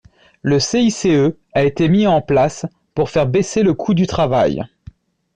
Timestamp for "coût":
3.75-3.93